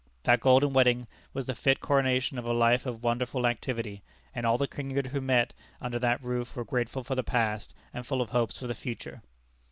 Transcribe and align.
That 0.23 0.39
golden 0.39 0.73
wedding 0.73 1.05
was 1.31 1.45
the 1.45 1.53
fit 1.53 1.79
coronation 1.79 2.39
of 2.39 2.45
a 2.45 2.53
life 2.53 2.87
of 2.87 3.03
wonderful 3.03 3.45
activity, 3.45 4.01
and 4.33 4.47
all 4.47 4.57
the 4.57 4.67
kindred 4.67 5.05
who 5.05 5.21
met 5.21 5.53
under 5.79 5.99
that 5.99 6.23
roof 6.23 6.55
were 6.55 6.65
grateful 6.65 7.03
for 7.03 7.13
the 7.13 7.21
past, 7.21 7.75
and 7.93 8.03
full 8.03 8.19
of 8.19 8.31
hopes 8.31 8.57
for 8.57 8.65
the 8.65 8.73
future. 8.73 9.21